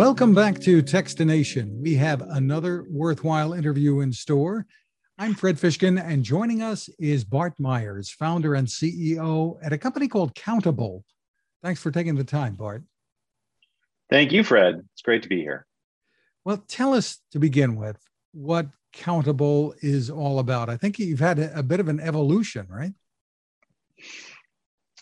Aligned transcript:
Welcome 0.00 0.34
back 0.34 0.58
to 0.60 0.82
Techstination. 0.82 1.78
We 1.82 1.94
have 1.96 2.22
another 2.22 2.86
worthwhile 2.88 3.52
interview 3.52 4.00
in 4.00 4.14
store. 4.14 4.64
I'm 5.18 5.34
Fred 5.34 5.56
Fishkin, 5.56 6.02
and 6.02 6.24
joining 6.24 6.62
us 6.62 6.88
is 6.98 7.22
Bart 7.22 7.52
Myers, 7.60 8.08
founder 8.08 8.54
and 8.54 8.66
CEO 8.66 9.58
at 9.62 9.74
a 9.74 9.78
company 9.78 10.08
called 10.08 10.34
Countable. 10.34 11.04
Thanks 11.62 11.82
for 11.82 11.90
taking 11.90 12.14
the 12.14 12.24
time, 12.24 12.54
Bart. 12.54 12.82
Thank 14.08 14.32
you, 14.32 14.42
Fred. 14.42 14.80
It's 14.94 15.02
great 15.02 15.22
to 15.24 15.28
be 15.28 15.42
here. 15.42 15.66
Well, 16.46 16.64
tell 16.66 16.94
us 16.94 17.18
to 17.32 17.38
begin 17.38 17.76
with 17.76 17.98
what 18.32 18.68
Countable 18.94 19.74
is 19.82 20.08
all 20.08 20.38
about. 20.38 20.70
I 20.70 20.78
think 20.78 20.98
you've 20.98 21.20
had 21.20 21.38
a 21.38 21.62
bit 21.62 21.78
of 21.78 21.88
an 21.88 22.00
evolution, 22.00 22.66
right? 22.70 22.94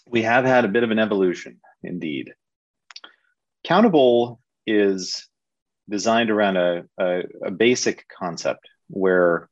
We 0.09 0.23
have 0.23 0.45
had 0.45 0.65
a 0.65 0.69
bit 0.69 0.83
of 0.83 0.91
an 0.91 0.99
evolution, 0.99 1.61
indeed. 1.85 2.35
Countable 3.63 4.41
is 4.69 5.27
designed 5.89 6.31
around 6.31 6.57
a, 6.57 6.85
a, 6.99 7.23
a 7.47 7.51
basic 7.51 8.07
concept 8.09 8.69
where 8.89 9.49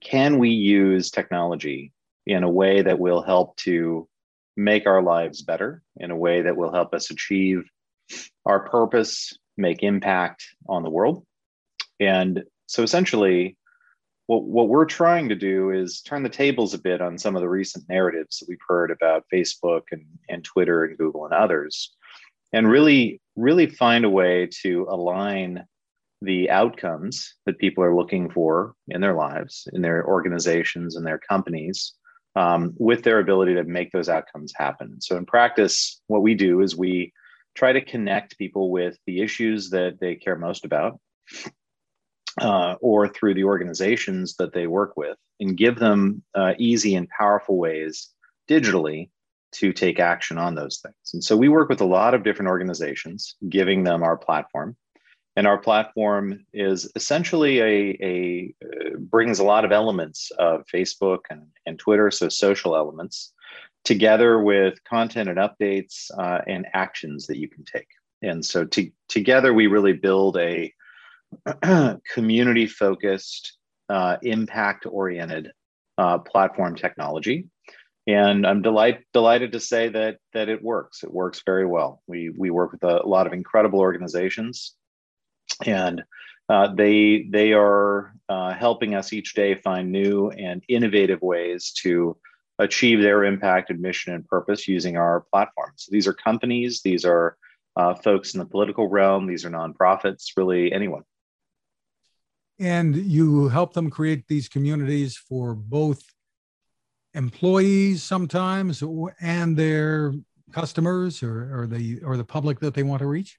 can 0.00 0.38
we 0.38 0.50
use 0.50 1.10
technology 1.10 1.92
in 2.26 2.42
a 2.42 2.50
way 2.50 2.82
that 2.82 2.98
will 2.98 3.22
help 3.22 3.56
to 3.56 4.08
make 4.56 4.86
our 4.86 5.02
lives 5.02 5.42
better, 5.42 5.82
in 5.96 6.10
a 6.10 6.16
way 6.16 6.42
that 6.42 6.56
will 6.56 6.72
help 6.72 6.94
us 6.94 7.10
achieve 7.10 7.64
our 8.44 8.68
purpose, 8.68 9.36
make 9.56 9.82
impact 9.82 10.46
on 10.68 10.82
the 10.82 10.90
world. 10.90 11.24
And 12.00 12.44
so 12.66 12.82
essentially, 12.82 13.56
what, 14.26 14.42
what 14.42 14.68
we're 14.68 14.86
trying 14.86 15.28
to 15.28 15.34
do 15.36 15.70
is 15.70 16.00
turn 16.00 16.22
the 16.22 16.28
tables 16.28 16.74
a 16.74 16.78
bit 16.78 17.00
on 17.00 17.18
some 17.18 17.36
of 17.36 17.42
the 17.42 17.48
recent 17.48 17.88
narratives 17.88 18.38
that 18.38 18.48
we've 18.48 18.58
heard 18.66 18.90
about 18.90 19.24
Facebook 19.32 19.82
and, 19.92 20.04
and 20.28 20.42
Twitter 20.42 20.84
and 20.84 20.98
Google 20.98 21.24
and 21.24 21.34
others, 21.34 21.94
and 22.52 22.68
really 22.68 23.20
really 23.36 23.66
find 23.66 24.04
a 24.04 24.10
way 24.10 24.48
to 24.62 24.86
align 24.90 25.64
the 26.22 26.50
outcomes 26.50 27.34
that 27.44 27.58
people 27.58 27.84
are 27.84 27.94
looking 27.94 28.30
for 28.30 28.74
in 28.88 29.00
their 29.00 29.14
lives, 29.14 29.68
in 29.72 29.82
their 29.82 30.06
organizations, 30.06 30.96
and 30.96 31.06
their 31.06 31.18
companies, 31.18 31.92
um, 32.34 32.74
with 32.78 33.02
their 33.02 33.18
ability 33.18 33.54
to 33.54 33.64
make 33.64 33.92
those 33.92 34.08
outcomes 34.08 34.52
happen. 34.56 35.00
So, 35.00 35.16
in 35.16 35.26
practice, 35.26 36.00
what 36.06 36.22
we 36.22 36.34
do 36.34 36.62
is 36.62 36.76
we 36.76 37.12
try 37.54 37.72
to 37.72 37.84
connect 37.84 38.38
people 38.38 38.70
with 38.70 38.96
the 39.06 39.20
issues 39.20 39.70
that 39.70 39.98
they 40.00 40.14
care 40.14 40.36
most 40.36 40.64
about, 40.64 40.98
uh, 42.40 42.74
or 42.80 43.08
through 43.08 43.34
the 43.34 43.44
organizations 43.44 44.36
that 44.36 44.52
they 44.52 44.66
work 44.66 44.96
with, 44.96 45.16
and 45.40 45.56
give 45.56 45.78
them 45.78 46.22
uh, 46.34 46.54
easy 46.58 46.94
and 46.94 47.08
powerful 47.08 47.58
ways 47.58 48.10
digitally 48.48 49.10
to 49.52 49.72
take 49.72 50.00
action 50.00 50.38
on 50.38 50.54
those 50.54 50.78
things. 50.78 50.94
And 51.12 51.22
so 51.22 51.36
we 51.36 51.48
work 51.48 51.68
with 51.68 51.80
a 51.80 51.86
lot 51.86 52.14
of 52.14 52.22
different 52.22 52.48
organizations, 52.48 53.36
giving 53.48 53.84
them 53.84 54.02
our 54.02 54.16
platform. 54.16 54.76
And 55.36 55.46
our 55.46 55.58
platform 55.58 56.44
is 56.52 56.90
essentially 56.96 57.60
a, 57.60 57.98
a 58.02 58.54
uh, 58.64 58.96
brings 58.98 59.38
a 59.38 59.44
lot 59.44 59.64
of 59.64 59.72
elements 59.72 60.30
of 60.38 60.64
Facebook 60.72 61.20
and, 61.30 61.42
and 61.66 61.78
Twitter, 61.78 62.10
so 62.10 62.28
social 62.28 62.74
elements, 62.74 63.32
together 63.84 64.42
with 64.42 64.82
content 64.84 65.28
and 65.28 65.38
updates 65.38 66.10
uh, 66.18 66.40
and 66.46 66.66
actions 66.72 67.26
that 67.26 67.38
you 67.38 67.48
can 67.48 67.64
take. 67.64 67.88
And 68.22 68.44
so 68.44 68.64
to, 68.64 68.90
together, 69.08 69.52
we 69.52 69.66
really 69.66 69.92
build 69.92 70.38
a 70.38 70.72
community 72.14 72.66
focused, 72.66 73.58
uh, 73.90 74.16
impact 74.22 74.86
oriented 74.86 75.52
uh, 75.98 76.18
platform 76.18 76.76
technology 76.76 77.46
and 78.06 78.46
I'm 78.46 78.62
delight, 78.62 79.04
delighted 79.12 79.52
to 79.52 79.60
say 79.60 79.88
that 79.88 80.18
that 80.32 80.48
it 80.48 80.62
works. 80.62 81.02
It 81.02 81.12
works 81.12 81.42
very 81.44 81.66
well. 81.66 82.02
We 82.06 82.30
we 82.30 82.50
work 82.50 82.72
with 82.72 82.84
a, 82.84 83.06
lot 83.06 83.26
of 83.26 83.32
incredible 83.32 83.80
organizations, 83.80 84.74
and 85.64 86.04
uh, 86.48 86.74
they 86.74 87.26
they 87.30 87.52
are 87.52 88.14
uh, 88.28 88.54
helping 88.54 88.94
us 88.94 89.12
each 89.12 89.34
day 89.34 89.56
find 89.56 89.90
new 89.90 90.30
and 90.30 90.62
innovative 90.68 91.20
ways 91.20 91.72
to 91.82 92.16
achieve 92.58 93.02
their 93.02 93.24
impact 93.24 93.70
and 93.70 93.80
mission 93.80 94.14
and 94.14 94.26
purpose 94.26 94.68
using 94.68 94.96
our 94.96 95.26
platform. 95.32 95.72
So 95.76 95.90
these 95.90 96.06
are 96.06 96.14
companies, 96.14 96.80
these 96.82 97.04
are 97.04 97.36
uh, 97.76 97.94
folks 97.94 98.34
in 98.34 98.38
the 98.38 98.46
political 98.46 98.88
realm, 98.88 99.26
these 99.26 99.44
are 99.44 99.50
nonprofits, 99.50 100.28
really 100.36 100.72
anyone. 100.72 101.02
And 102.58 102.96
you 102.96 103.48
help 103.48 103.74
them 103.74 103.90
create 103.90 104.28
these 104.28 104.48
communities 104.48 105.16
for 105.16 105.54
both 105.54 106.02
employees 107.16 108.02
sometimes 108.02 108.82
and 109.20 109.56
their 109.56 110.12
customers 110.52 111.22
or, 111.22 111.62
or 111.62 111.66
the 111.66 112.00
or 112.02 112.16
the 112.16 112.24
public 112.24 112.60
that 112.60 112.74
they 112.74 112.82
want 112.82 113.00
to 113.00 113.06
reach 113.06 113.38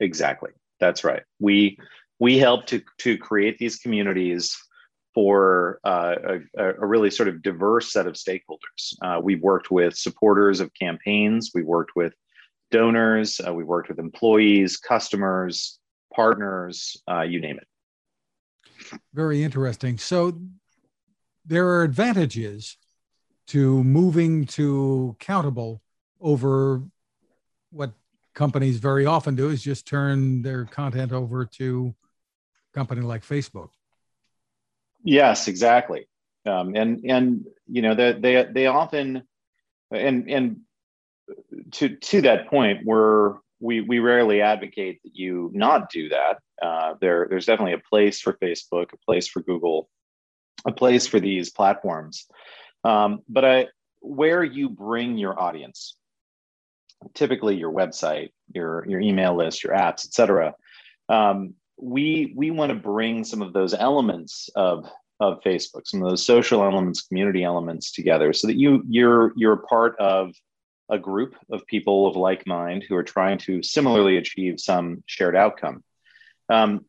exactly 0.00 0.50
that's 0.80 1.04
right 1.04 1.22
we 1.40 1.78
we 2.20 2.38
help 2.38 2.66
to 2.66 2.82
to 2.98 3.16
create 3.16 3.58
these 3.58 3.76
communities 3.76 4.56
for 5.14 5.78
uh, 5.84 6.16
a, 6.58 6.64
a, 6.64 6.86
really 6.86 7.08
sort 7.08 7.28
of 7.28 7.40
diverse 7.40 7.92
set 7.92 8.06
of 8.08 8.14
stakeholders. 8.14 8.94
Uh, 9.00 9.20
we've 9.22 9.40
worked 9.42 9.70
with 9.70 9.96
supporters 9.96 10.58
of 10.58 10.72
campaigns, 10.74 11.52
we've 11.54 11.64
worked 11.64 11.92
with 11.94 12.12
donors, 12.72 13.40
uh, 13.46 13.54
we've 13.54 13.68
worked 13.68 13.88
with 13.88 14.00
employees, 14.00 14.76
customers, 14.76 15.78
partners, 16.12 16.96
uh, 17.08 17.22
you 17.22 17.40
name 17.40 17.58
it. 17.58 18.98
Very 19.14 19.44
interesting. 19.44 19.98
So 19.98 20.36
there 21.44 21.68
are 21.68 21.82
advantages 21.82 22.76
to 23.48 23.82
moving 23.84 24.46
to 24.46 25.16
countable 25.18 25.82
over 26.20 26.82
what 27.70 27.92
companies 28.34 28.78
very 28.78 29.06
often 29.06 29.34
do 29.34 29.50
is 29.50 29.62
just 29.62 29.86
turn 29.86 30.42
their 30.42 30.64
content 30.64 31.12
over 31.12 31.44
to 31.44 31.94
a 32.72 32.76
company 32.76 33.02
like 33.02 33.22
Facebook. 33.22 33.70
Yes, 35.02 35.48
exactly. 35.48 36.08
Um, 36.46 36.74
and 36.74 37.04
and 37.04 37.44
you 37.66 37.82
know 37.82 37.94
they 37.94 38.12
they 38.12 38.46
they 38.50 38.66
often 38.66 39.22
and 39.90 40.30
and 40.30 40.60
to 41.72 41.96
to 41.96 42.22
that 42.22 42.48
point 42.48 42.84
we're 42.84 43.36
we 43.60 43.80
we 43.80 43.98
rarely 43.98 44.42
advocate 44.42 45.00
that 45.04 45.14
you 45.14 45.50
not 45.54 45.90
do 45.90 46.10
that. 46.10 46.38
Uh, 46.60 46.94
there 47.00 47.26
there's 47.28 47.46
definitely 47.46 47.74
a 47.74 47.88
place 47.88 48.20
for 48.20 48.34
Facebook, 48.34 48.92
a 48.92 48.98
place 49.06 49.26
for 49.26 49.40
Google, 49.40 49.88
a 50.66 50.72
place 50.72 51.06
for 51.06 51.20
these 51.20 51.50
platforms. 51.50 52.26
Um, 52.84 53.20
but 53.28 53.44
I, 53.44 53.68
where 54.00 54.44
you 54.44 54.68
bring 54.68 55.16
your 55.16 55.38
audience, 55.38 55.96
typically 57.14 57.56
your 57.56 57.72
website, 57.72 58.30
your 58.54 58.86
your 58.86 59.00
email 59.00 59.36
list, 59.36 59.64
your 59.64 59.74
apps, 59.74 60.06
etc. 60.06 60.54
Um, 61.08 61.54
we 61.80 62.32
we 62.36 62.50
want 62.50 62.70
to 62.70 62.76
bring 62.76 63.24
some 63.24 63.42
of 63.42 63.52
those 63.52 63.74
elements 63.74 64.48
of 64.54 64.88
of 65.20 65.40
Facebook, 65.42 65.86
some 65.86 66.02
of 66.02 66.08
those 66.08 66.24
social 66.24 66.62
elements, 66.62 67.02
community 67.02 67.44
elements 67.44 67.92
together, 67.92 68.32
so 68.32 68.46
that 68.46 68.56
you 68.56 68.84
you're 68.88 69.32
you're 69.36 69.56
part 69.56 69.98
of 69.98 70.34
a 70.90 70.98
group 70.98 71.34
of 71.50 71.66
people 71.66 72.06
of 72.06 72.16
like 72.16 72.46
mind 72.46 72.84
who 72.86 72.94
are 72.94 73.02
trying 73.02 73.38
to 73.38 73.62
similarly 73.62 74.18
achieve 74.18 74.60
some 74.60 75.02
shared 75.06 75.34
outcome. 75.34 75.82
Um, 76.50 76.84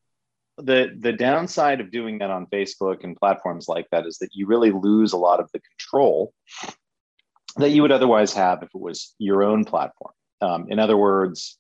the 0.58 0.96
the 1.00 1.14
downside 1.14 1.82
of 1.82 1.92
doing 1.92 2.20
that 2.20 2.32
on 2.32 2.48
Facebook 2.48 3.04
and 3.04 3.18
platforms 3.18 3.68
like 3.68 3.88
that 3.92 4.06
is 4.06 4.18
that 4.20 4.30
you 4.34 4.48
really 4.48 4.72
lose 4.72 5.14
a 5.14 5.18
lot 5.18 5.40
of 5.40 5.50
the 5.52 5.60
control 5.60 6.34
that 7.58 7.72
you 7.72 7.82
would 7.82 7.92
otherwise 7.92 8.34
have 8.34 8.64
if 8.64 8.70
it 8.74 8.82
was 8.82 9.16
your 9.18 9.44
own 9.44 9.66
platform. 9.66 10.14
Um, 10.42 10.68
in 10.70 10.80
other 10.80 10.98
words, 10.98 11.58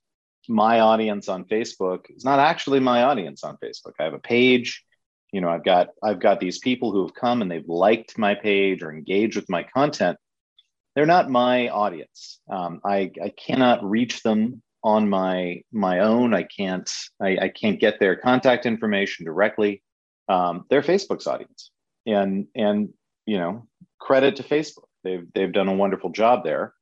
my 0.47 0.79
audience 0.79 1.29
on 1.29 1.45
Facebook 1.45 2.05
is 2.09 2.23
not 2.23 2.39
actually 2.39 2.79
my 2.79 3.03
audience 3.03 3.43
on 3.43 3.57
Facebook. 3.63 3.93
I 3.99 4.03
have 4.03 4.13
a 4.13 4.19
page, 4.19 4.83
you 5.31 5.41
know, 5.41 5.49
I've 5.49 5.65
got 5.65 5.89
I've 6.01 6.19
got 6.19 6.39
these 6.39 6.59
people 6.59 6.91
who 6.91 7.01
have 7.01 7.13
come 7.13 7.41
and 7.41 7.51
they've 7.51 7.67
liked 7.67 8.17
my 8.17 8.35
page 8.35 8.81
or 8.81 8.93
engaged 8.93 9.35
with 9.35 9.49
my 9.49 9.63
content. 9.63 10.17
They're 10.95 11.05
not 11.05 11.29
my 11.29 11.67
audience. 11.67 12.39
Um, 12.49 12.79
I, 12.85 13.11
I 13.21 13.33
cannot 13.37 13.83
reach 13.83 14.23
them 14.23 14.61
on 14.85 15.09
my 15.09 15.61
my 15.73 15.99
own. 15.99 16.33
I 16.33 16.43
can't 16.43 16.89
I, 17.19 17.37
I 17.41 17.49
can't 17.49 17.79
get 17.79 17.99
their 17.99 18.15
contact 18.15 18.65
information 18.67 19.25
directly. 19.25 19.81
Um, 20.29 20.65
they're 20.69 20.83
Facebook's 20.83 21.27
audience, 21.27 21.71
and 22.05 22.47
and 22.55 22.89
you 23.25 23.39
know 23.39 23.67
credit 23.99 24.35
to 24.37 24.43
Facebook. 24.43 24.87
They've 25.03 25.25
they've 25.33 25.51
done 25.51 25.67
a 25.67 25.75
wonderful 25.75 26.11
job 26.11 26.43
there. 26.45 26.73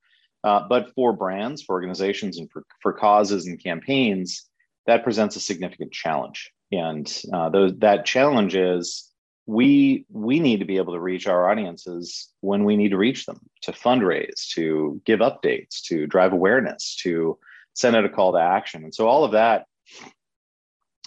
Uh, 0.44 0.68
but 0.68 0.94
for 0.94 1.14
brands, 1.14 1.64
for 1.64 1.74
organizations, 1.74 2.38
and 2.38 2.52
for 2.52 2.64
for 2.82 2.92
causes 2.92 3.48
and 3.48 3.64
campaigns, 3.64 4.50
that 4.86 5.06
presents 5.06 5.38
a 5.38 5.40
significant 5.40 5.94
challenge. 5.94 6.52
And 6.74 7.10
uh, 7.32 7.50
those, 7.50 7.78
that 7.78 8.06
challenge 8.06 8.56
is 8.56 9.10
we 9.46 10.06
we 10.10 10.42
need 10.42 10.60
to 10.60 10.66
be 10.66 10.76
able 10.76 10.94
to 10.94 11.00
reach 11.00 11.28
our 11.28 11.50
audiences 11.50 12.30
when 12.42 12.66
we 12.66 12.76
need 12.76 12.90
to 12.90 12.98
reach 12.98 13.26
them 13.26 13.40
to 13.62 13.72
fundraise 13.72 14.50
to 14.56 15.02
give 15.06 15.22
updates 15.22 15.82
to 15.86 16.06
drive 16.08 16.34
awareness 16.34 16.98
to 17.04 17.38
send 17.74 17.96
out 17.96 18.06
a 18.06 18.10
call 18.10 18.34
to 18.34 18.40
action. 18.40 18.84
And 18.84 18.94
so 18.94 19.08
all 19.08 19.24
of 19.24 19.32
that 19.32 19.66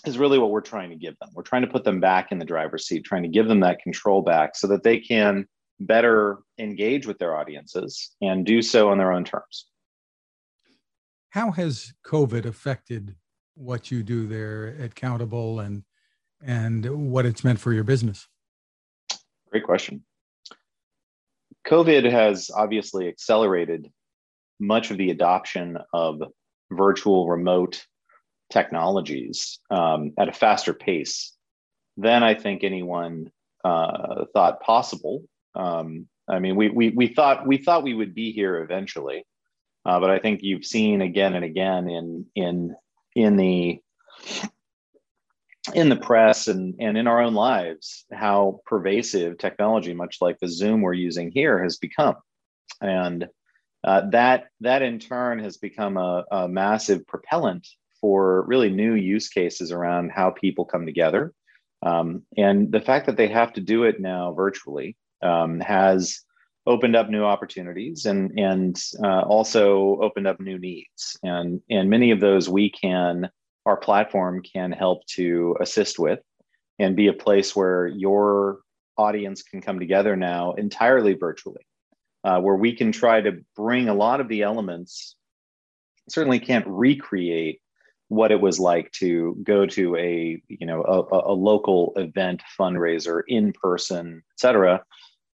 is 0.07 0.19
really 0.19 0.39
what 0.39 0.51
we're 0.51 0.61
trying 0.61 0.91
to 0.91 0.97
give 0.97 1.15
them. 1.21 1.31
We're 1.35 1.43
trying 1.43 1.63
to 1.63 1.69
put 1.69 1.85
them 1.85 2.01
back 2.01 2.31
in 2.31 2.39
the 2.39 2.45
driver's 2.45 2.87
seat, 2.87 3.05
trying 3.05 3.23
to 3.25 3.29
give 3.29 3.49
them 3.49 3.61
that 3.61 3.81
control 3.81 4.23
back 4.23 4.57
so 4.57 4.67
that 4.69 4.83
they 4.83 4.99
can 4.99 5.47
better 5.81 6.39
engage 6.59 7.07
with 7.07 7.19
their 7.19 7.37
audiences 7.37 8.15
and 8.21 8.47
do 8.47 8.63
so 8.63 8.91
on 8.91 8.99
their 8.99 9.13
own 9.13 9.25
terms. 9.25 9.67
How 11.31 11.51
has 11.51 11.93
COVID 12.07 12.47
affected 12.47 13.17
what 13.55 13.91
you 13.91 14.03
do 14.03 14.27
there 14.27 14.77
at 14.81 14.95
Countable 14.95 15.61
and 15.61 15.83
and 16.45 17.11
what 17.11 17.27
it's 17.27 17.43
meant 17.43 17.59
for 17.59 17.73
your 17.73 17.85
business? 17.85 18.29
Great 19.51 19.65
question. 19.65 20.05
COVID 21.67 22.11
has 22.11 22.51
obviously 22.55 23.09
accelerated 23.09 23.91
much 24.61 24.91
of 24.91 24.99
the 24.99 25.11
adoption 25.11 25.79
of 25.93 26.23
virtual 26.71 27.29
remote 27.29 27.87
technologies 28.51 29.59
um, 29.71 30.13
at 30.19 30.29
a 30.29 30.33
faster 30.33 30.73
pace 30.73 31.33
than 31.97 32.23
I 32.23 32.35
think 32.35 32.63
anyone 32.63 33.31
uh, 33.65 34.27
thought 34.33 34.61
possible. 34.61 35.25
Um, 35.55 36.09
I 36.29 36.39
mean, 36.39 36.57
we, 36.57 36.71
we, 36.71 36.91
we 36.91 37.09
thought 37.09 37.47
we 37.47 37.59
thought 37.59 37.83
we 37.83 37.95
would 37.95 38.15
be 38.15 38.33
here 38.33 38.63
eventually, 38.63 39.25
uh, 39.85 40.01
but 40.01 40.11
I 40.11 40.19
think 40.19 40.41
you've 40.43 40.65
seen 40.65 41.01
again 41.01 41.35
and 41.35 41.45
again 41.45 41.89
in 41.89 42.27
in 42.35 42.77
in 43.15 43.37
the 43.37 43.81
in 45.75 45.89
the 45.89 45.97
press 45.97 46.47
and, 46.47 46.77
and 46.79 46.97
in 46.97 47.07
our 47.07 47.21
own 47.21 47.35
lives 47.35 48.05
how 48.13 48.61
pervasive 48.67 49.39
technology, 49.39 49.95
much 49.95 50.19
like 50.21 50.39
the 50.39 50.49
Zoom 50.49 50.81
we're 50.81 50.93
using 50.93 51.33
here, 51.33 51.63
has 51.63 51.79
become, 51.79 52.17
and 52.81 53.29
uh, 53.87 54.03
that 54.11 54.49
that 54.61 54.83
in 54.83 54.99
turn 54.99 55.39
has 55.39 55.57
become 55.57 55.97
a, 55.97 56.25
a 56.31 56.49
massive 56.49 57.07
propellant 57.07 57.67
for 58.01 58.45
really 58.47 58.69
new 58.69 58.95
use 58.95 59.29
cases 59.29 59.73
around 59.73 60.11
how 60.11 60.31
people 60.31 60.65
come 60.65 60.85
together. 60.85 61.33
Um, 61.83 62.23
and 62.37 62.73
the 62.73 62.81
fact 62.81 63.07
that 63.07 63.17
they 63.17 63.29
have 63.29 63.53
to 63.55 63.61
do 63.61 63.85
it 63.85 64.01
now 64.01 64.33
virtually 64.33 64.97
um, 65.23 65.61
has 65.61 66.21
opened 66.67 66.97
up 66.97 67.09
new 67.09 67.25
opportunities 67.25 68.07
and 68.07 68.39
and 68.39 68.77
uh, 69.03 69.23
also 69.23 70.01
opened 70.01 70.27
up 70.27 70.41
new 70.41 70.59
needs. 70.59 71.17
And 71.23 71.61
and 71.71 71.89
many 71.89 72.11
of 72.11 72.21
those 72.21 72.49
we 72.49 72.71
can 72.71 73.31
our 73.67 73.77
platform 73.77 74.43
can 74.43 74.73
help 74.73 75.05
to 75.07 75.57
assist 75.61 75.99
with 75.99 76.21
and 76.79 76.97
be 76.97 77.09
a 77.09 77.13
place 77.13 77.55
where 77.55 77.87
your 77.87 78.61
audience 78.97 79.43
can 79.43 79.61
come 79.61 79.79
together 79.79 80.17
now 80.17 80.53
entirely 80.53 81.15
virtually, 81.15 81.67
uh, 82.27 82.41
where 82.41 82.57
we 82.57 82.75
can 82.75 82.91
try 82.91 83.21
to 83.21 83.41
bring 83.55 83.89
a 83.89 83.95
lot 83.95 84.21
of 84.21 84.27
the 84.29 84.43
elements. 84.43 85.15
Certainly 86.09 86.41
can't 86.41 86.67
recreate 86.67 87.61
what 88.09 88.33
it 88.33 88.41
was 88.41 88.59
like 88.59 88.91
to 88.93 89.37
go 89.43 89.67
to 89.67 89.97
a 89.97 90.43
you 90.49 90.67
know 90.67 90.83
a, 90.83 91.33
a 91.33 91.35
local 91.35 91.93
event 91.97 92.43
fundraiser 92.59 93.23
in 93.29 93.53
person 93.53 94.23
et 94.33 94.41
cetera. 94.41 94.85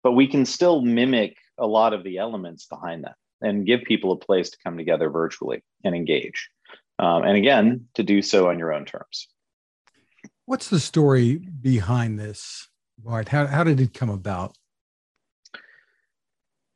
But 0.03 0.13
we 0.13 0.27
can 0.27 0.45
still 0.45 0.83
mimic 0.83 1.37
a 1.59 1.67
lot 1.67 1.95
of 1.95 2.05
the 2.05 2.19
elements 2.19 2.67
behind 2.67 3.05
that 3.05 3.17
and 3.41 3.67
give 3.67 3.83
people 3.83 4.13
a 4.13 4.17
place 4.17 4.51
to 4.51 4.59
come 4.65 4.77
together 4.77 5.09
virtually 5.11 5.63
and 5.85 5.95
engage 5.95 6.49
um, 6.99 7.23
and 7.25 7.37
again 7.37 7.87
to 7.95 8.03
do 8.03 8.21
so 8.21 8.49
on 8.51 8.59
your 8.59 8.73
own 8.73 8.85
terms. 8.85 9.29
What's 10.45 10.69
the 10.69 10.81
story 10.81 11.37
behind 11.37 12.19
this 12.19 12.69
bart? 12.99 13.29
How, 13.29 13.47
how 13.47 13.65
did 13.65 13.81
it 13.81 13.95
come 13.95 14.11
about 14.11 14.57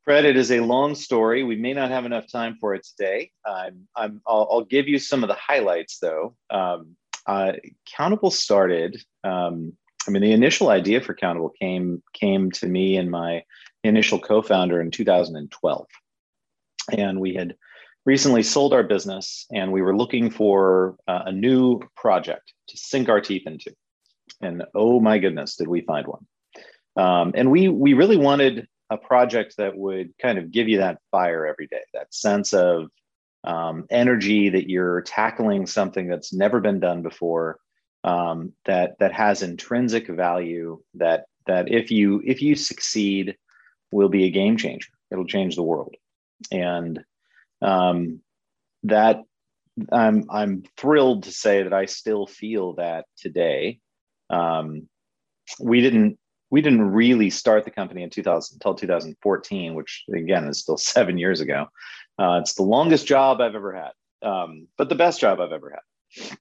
Fred, 0.06 0.24
it 0.24 0.36
is 0.36 0.52
a 0.52 0.60
long 0.60 0.94
story. 0.94 1.42
We 1.42 1.56
may 1.56 1.72
not 1.72 1.90
have 1.90 2.06
enough 2.06 2.30
time 2.30 2.58
for 2.60 2.76
it 2.76 2.86
today. 2.86 3.32
I'm, 3.44 3.88
I'm, 3.96 4.22
I'll, 4.24 4.46
I'll 4.52 4.64
give 4.64 4.86
you 4.86 5.00
some 5.00 5.24
of 5.24 5.28
the 5.28 5.34
highlights, 5.34 5.98
though. 5.98 6.36
Um, 6.48 6.94
uh, 7.26 7.54
Countable 7.96 8.30
started. 8.30 9.02
Um, 9.24 9.72
I 10.06 10.12
mean, 10.12 10.22
the 10.22 10.30
initial 10.30 10.68
idea 10.68 11.00
for 11.00 11.12
Countable 11.12 11.50
came 11.60 12.04
came 12.12 12.52
to 12.52 12.68
me 12.68 12.96
and 12.96 13.10
my 13.10 13.42
initial 13.82 14.20
co-founder 14.20 14.80
in 14.80 14.92
2012, 14.92 15.86
and 16.96 17.20
we 17.20 17.34
had 17.34 17.56
recently 18.04 18.44
sold 18.44 18.72
our 18.72 18.84
business, 18.84 19.46
and 19.52 19.72
we 19.72 19.82
were 19.82 19.96
looking 19.96 20.30
for 20.30 20.94
uh, 21.08 21.22
a 21.26 21.32
new 21.32 21.80
project 21.96 22.52
to 22.68 22.76
sink 22.76 23.08
our 23.08 23.20
teeth 23.20 23.42
into. 23.44 23.74
And 24.40 24.62
oh 24.72 25.00
my 25.00 25.18
goodness, 25.18 25.56
did 25.56 25.66
we 25.66 25.80
find 25.80 26.06
one! 26.06 26.26
Um, 26.94 27.32
and 27.34 27.50
we 27.50 27.66
we 27.66 27.94
really 27.94 28.16
wanted 28.16 28.68
a 28.90 28.96
project 28.96 29.56
that 29.58 29.76
would 29.76 30.16
kind 30.18 30.38
of 30.38 30.50
give 30.50 30.68
you 30.68 30.78
that 30.78 31.00
fire 31.10 31.46
every 31.46 31.66
day, 31.66 31.82
that 31.92 32.14
sense 32.14 32.52
of 32.52 32.88
um, 33.44 33.86
energy 33.90 34.48
that 34.50 34.68
you're 34.68 35.02
tackling 35.02 35.66
something 35.66 36.08
that's 36.08 36.32
never 36.32 36.60
been 36.60 36.80
done 36.80 37.02
before, 37.02 37.58
um, 38.04 38.52
that 38.64 38.98
that 38.98 39.12
has 39.12 39.42
intrinsic 39.42 40.08
value. 40.08 40.80
That 40.94 41.26
that 41.46 41.70
if 41.70 41.90
you 41.90 42.22
if 42.24 42.42
you 42.42 42.54
succeed, 42.54 43.36
will 43.90 44.08
be 44.08 44.24
a 44.24 44.30
game 44.30 44.56
changer. 44.56 44.88
It'll 45.10 45.26
change 45.26 45.56
the 45.56 45.62
world, 45.62 45.94
and 46.50 47.02
um, 47.62 48.20
that 48.84 49.22
I'm 49.92 50.26
I'm 50.30 50.64
thrilled 50.76 51.24
to 51.24 51.32
say 51.32 51.62
that 51.62 51.72
I 51.72 51.86
still 51.86 52.26
feel 52.26 52.74
that 52.74 53.06
today. 53.16 53.80
Um, 54.30 54.88
we 55.60 55.80
didn't 55.80 56.18
we 56.50 56.60
didn't 56.60 56.90
really 56.90 57.30
start 57.30 57.64
the 57.64 57.70
company 57.70 58.02
in 58.02 58.10
2000 58.10 58.56
until 58.56 58.74
2014, 58.74 59.74
which 59.74 60.04
again 60.14 60.46
is 60.46 60.60
still 60.60 60.76
seven 60.78 61.18
years 61.18 61.40
ago. 61.40 61.66
Uh, 62.18 62.38
it's 62.40 62.54
the 62.54 62.62
longest 62.62 63.06
job 63.06 63.40
I've 63.40 63.54
ever 63.54 63.74
had, 63.74 64.28
um, 64.28 64.68
but 64.78 64.88
the 64.88 64.94
best 64.94 65.20
job 65.20 65.40
I've 65.40 65.52
ever 65.52 65.70
had. 65.70 66.38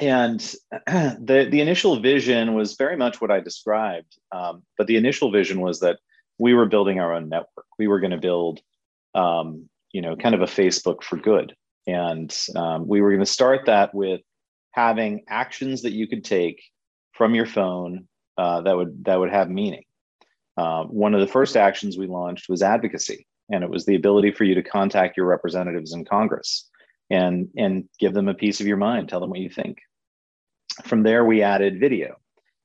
And 0.00 0.40
the 0.86 1.48
the 1.50 1.60
initial 1.60 2.00
vision 2.00 2.54
was 2.54 2.74
very 2.74 2.96
much 2.96 3.20
what 3.20 3.30
I 3.30 3.40
described, 3.40 4.16
um, 4.32 4.62
but 4.76 4.86
the 4.86 4.96
initial 4.96 5.30
vision 5.30 5.60
was 5.60 5.80
that 5.80 5.98
we 6.38 6.54
were 6.54 6.66
building 6.66 7.00
our 7.00 7.14
own 7.14 7.28
network. 7.28 7.66
We 7.78 7.88
were 7.88 8.00
going 8.00 8.12
to 8.12 8.18
build, 8.18 8.60
um, 9.14 9.68
you 9.92 10.00
know, 10.00 10.14
kind 10.16 10.34
of 10.34 10.42
a 10.42 10.46
Facebook 10.46 11.02
for 11.02 11.16
good, 11.16 11.54
and 11.86 12.34
um, 12.54 12.86
we 12.86 13.00
were 13.00 13.10
going 13.10 13.24
to 13.24 13.26
start 13.26 13.66
that 13.66 13.94
with 13.94 14.20
having 14.72 15.24
actions 15.28 15.82
that 15.82 15.92
you 15.92 16.06
could 16.06 16.24
take 16.24 16.62
from 17.12 17.34
your 17.34 17.46
phone 17.46 18.06
uh, 18.38 18.62
that 18.62 18.76
would 18.76 19.04
that 19.04 19.18
would 19.18 19.30
have 19.30 19.50
meaning. 19.50 19.84
Uh, 20.56 20.84
one 20.84 21.14
of 21.14 21.20
the 21.20 21.26
first 21.26 21.56
actions 21.56 21.98
we 21.98 22.06
launched 22.06 22.48
was 22.48 22.62
advocacy, 22.62 23.26
and 23.50 23.62
it 23.62 23.70
was 23.70 23.84
the 23.84 23.96
ability 23.96 24.32
for 24.32 24.44
you 24.44 24.54
to 24.54 24.62
contact 24.62 25.16
your 25.16 25.26
representatives 25.26 25.92
in 25.92 26.04
Congress 26.04 26.68
and 27.10 27.48
and 27.56 27.88
give 27.98 28.14
them 28.14 28.28
a 28.28 28.34
piece 28.34 28.60
of 28.60 28.66
your 28.66 28.76
mind, 28.76 29.08
tell 29.08 29.20
them 29.20 29.30
what 29.30 29.40
you 29.40 29.50
think. 29.50 29.78
From 30.84 31.02
there, 31.02 31.24
we 31.24 31.42
added 31.42 31.80
video, 31.80 32.16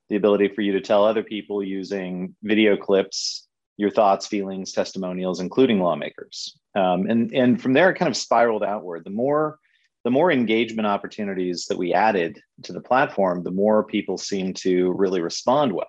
the 0.09 0.15
ability 0.15 0.49
for 0.49 0.61
you 0.61 0.73
to 0.73 0.81
tell 0.81 1.03
other 1.03 1.23
people 1.23 1.63
using 1.63 2.35
video 2.43 2.77
clips 2.77 3.47
your 3.77 3.89
thoughts, 3.89 4.27
feelings, 4.27 4.71
testimonials, 4.71 5.39
including 5.39 5.79
lawmakers. 5.79 6.57
Um, 6.75 7.07
and 7.09 7.33
and 7.33 7.62
from 7.62 7.74
there, 7.74 7.89
it 7.89 7.95
kind 7.95 8.09
of 8.09 8.17
spiraled 8.17 8.63
outward. 8.63 9.03
The 9.03 9.09
more 9.09 9.59
the 10.03 10.12
more 10.12 10.31
engagement 10.31 10.88
opportunities 10.88 11.65
that 11.67 11.77
we 11.77 11.93
added 11.93 12.41
to 12.63 12.74
the 12.74 12.81
platform, 12.81 13.43
the 13.43 13.51
more 13.51 13.83
people 13.83 14.17
seemed 14.17 14.55
to 14.57 14.91
really 14.93 15.22
respond 15.22 15.74
well. 15.74 15.88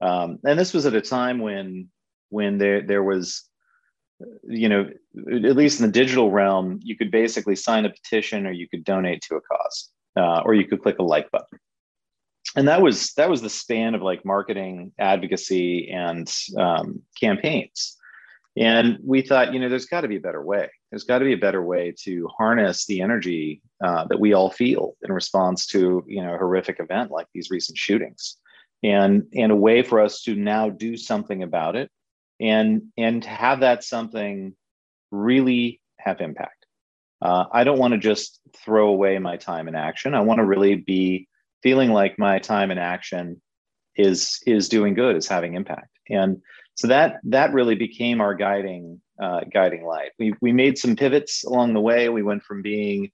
Um, 0.00 0.38
and 0.44 0.58
this 0.58 0.72
was 0.72 0.86
at 0.86 0.94
a 0.94 1.00
time 1.00 1.40
when 1.40 1.88
when 2.30 2.58
there 2.58 2.82
there 2.82 3.02
was, 3.02 3.44
you 4.44 4.68
know, 4.68 4.88
at 5.32 5.56
least 5.56 5.80
in 5.80 5.86
the 5.86 5.92
digital 5.92 6.30
realm, 6.30 6.78
you 6.82 6.96
could 6.96 7.10
basically 7.10 7.56
sign 7.56 7.84
a 7.84 7.90
petition 7.90 8.46
or 8.46 8.52
you 8.52 8.68
could 8.68 8.84
donate 8.84 9.22
to 9.22 9.36
a 9.36 9.40
cause, 9.40 9.90
uh, 10.16 10.42
or 10.44 10.54
you 10.54 10.66
could 10.66 10.82
click 10.82 10.98
a 10.98 11.02
like 11.02 11.30
button. 11.32 11.58
And 12.54 12.68
that 12.68 12.80
was 12.80 13.12
that 13.14 13.28
was 13.28 13.42
the 13.42 13.50
span 13.50 13.94
of 13.94 14.02
like 14.02 14.24
marketing, 14.24 14.92
advocacy, 14.98 15.90
and 15.90 16.32
um, 16.56 17.02
campaigns. 17.20 17.97
And 18.58 18.98
we 19.04 19.22
thought, 19.22 19.52
you 19.52 19.60
know, 19.60 19.68
there's 19.68 19.86
got 19.86 20.00
to 20.00 20.08
be 20.08 20.16
a 20.16 20.20
better 20.20 20.42
way. 20.42 20.68
There's 20.90 21.04
got 21.04 21.20
to 21.20 21.24
be 21.24 21.34
a 21.34 21.38
better 21.38 21.62
way 21.62 21.94
to 22.04 22.28
harness 22.36 22.86
the 22.86 23.00
energy 23.02 23.62
uh, 23.84 24.06
that 24.08 24.18
we 24.18 24.32
all 24.32 24.50
feel 24.50 24.96
in 25.02 25.12
response 25.12 25.66
to, 25.68 26.04
you 26.08 26.22
know, 26.22 26.34
a 26.34 26.38
horrific 26.38 26.80
event 26.80 27.12
like 27.12 27.28
these 27.32 27.50
recent 27.50 27.78
shootings, 27.78 28.36
and 28.82 29.24
and 29.34 29.52
a 29.52 29.56
way 29.56 29.82
for 29.82 30.00
us 30.00 30.22
to 30.22 30.34
now 30.34 30.70
do 30.70 30.96
something 30.96 31.42
about 31.42 31.76
it, 31.76 31.88
and 32.40 32.82
and 32.96 33.24
have 33.24 33.60
that 33.60 33.84
something 33.84 34.54
really 35.12 35.80
have 35.98 36.20
impact. 36.20 36.66
Uh, 37.22 37.44
I 37.52 37.62
don't 37.64 37.78
want 37.78 37.92
to 37.92 37.98
just 37.98 38.40
throw 38.56 38.88
away 38.88 39.18
my 39.18 39.36
time 39.36 39.68
in 39.68 39.76
action. 39.76 40.14
I 40.14 40.20
want 40.20 40.38
to 40.38 40.44
really 40.44 40.74
be 40.74 41.28
feeling 41.62 41.90
like 41.90 42.18
my 42.18 42.40
time 42.40 42.72
in 42.72 42.78
action 42.78 43.40
is 43.94 44.40
is 44.46 44.68
doing 44.68 44.94
good, 44.94 45.14
is 45.16 45.28
having 45.28 45.54
impact, 45.54 45.90
and 46.08 46.42
so 46.78 46.86
that 46.86 47.18
that 47.24 47.52
really 47.52 47.74
became 47.74 48.20
our 48.20 48.34
guiding 48.34 49.00
uh, 49.20 49.40
guiding 49.52 49.84
light. 49.84 50.12
We 50.16 50.34
we 50.40 50.52
made 50.52 50.78
some 50.78 50.94
pivots 50.94 51.42
along 51.42 51.74
the 51.74 51.80
way. 51.80 52.08
We 52.08 52.22
went 52.22 52.44
from 52.44 52.62
being 52.62 53.10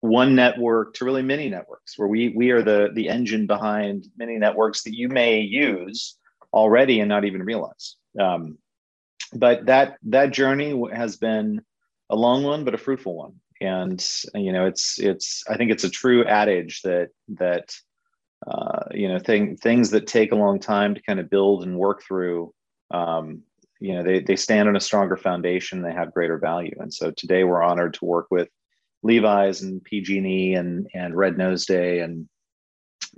one 0.00 0.34
network 0.34 0.94
to 0.94 1.04
really 1.04 1.20
many 1.20 1.50
networks, 1.50 1.98
where 1.98 2.08
we 2.08 2.30
we 2.30 2.50
are 2.50 2.62
the 2.62 2.88
the 2.94 3.10
engine 3.10 3.46
behind 3.46 4.06
many 4.16 4.38
networks 4.38 4.84
that 4.84 4.96
you 4.96 5.10
may 5.10 5.40
use 5.40 6.16
already 6.54 7.00
and 7.00 7.10
not 7.10 7.26
even 7.26 7.42
realize. 7.42 7.96
Um, 8.18 8.56
but 9.34 9.66
that 9.66 9.98
that 10.04 10.30
journey 10.30 10.82
has 10.90 11.18
been 11.18 11.60
a 12.08 12.16
long 12.16 12.42
one, 12.42 12.64
but 12.64 12.74
a 12.74 12.78
fruitful 12.78 13.16
one. 13.16 13.34
And 13.60 14.02
you 14.34 14.50
know, 14.50 14.64
it's 14.64 14.98
it's 14.98 15.44
I 15.46 15.58
think 15.58 15.70
it's 15.70 15.84
a 15.84 15.90
true 15.90 16.24
adage 16.24 16.80
that 16.84 17.10
that 17.36 17.74
uh, 18.46 18.84
you 18.92 19.08
know 19.08 19.18
thing, 19.18 19.58
things 19.58 19.90
that 19.90 20.06
take 20.06 20.32
a 20.32 20.36
long 20.36 20.58
time 20.58 20.94
to 20.94 21.02
kind 21.02 21.20
of 21.20 21.28
build 21.28 21.64
and 21.64 21.76
work 21.76 22.02
through 22.02 22.54
um, 22.90 23.42
you 23.80 23.94
know 23.94 24.02
they, 24.02 24.20
they 24.20 24.36
stand 24.36 24.68
on 24.68 24.76
a 24.76 24.80
stronger 24.80 25.16
foundation 25.16 25.82
they 25.82 25.92
have 25.92 26.14
greater 26.14 26.38
value 26.38 26.74
and 26.78 26.92
so 26.92 27.10
today 27.10 27.44
we're 27.44 27.62
honored 27.62 27.94
to 27.94 28.04
work 28.04 28.26
with 28.30 28.48
Levi's 29.02 29.62
and 29.62 29.82
PG&E 29.84 30.54
and 30.54 30.88
and 30.94 31.14
Red 31.14 31.36
Nose 31.36 31.66
Day 31.66 32.00
and 32.00 32.28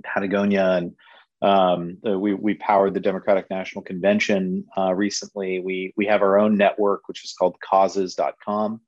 Patagonia 0.03 0.71
and 0.71 0.95
um, 1.41 1.97
we 2.03 2.33
we 2.33 2.55
powered 2.55 2.93
the 2.93 2.99
Democratic 2.99 3.49
National 3.49 3.83
Convention 3.83 4.65
uh, 4.75 4.93
recently. 4.93 5.59
We 5.59 5.93
we 5.95 6.07
have 6.07 6.21
our 6.21 6.39
own 6.39 6.57
network, 6.57 7.07
which 7.07 7.23
is 7.23 7.33
called 7.33 7.59
Causes.com, 7.61 8.81